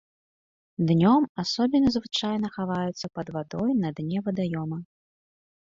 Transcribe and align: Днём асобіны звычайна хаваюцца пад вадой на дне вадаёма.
Днём 0.91 1.27
асобіны 1.43 1.87
звычайна 1.97 2.47
хаваюцца 2.57 3.05
пад 3.19 3.27
вадой 3.37 3.69
на 3.85 3.89
дне 4.03 4.17
вадаёма. 4.31 4.77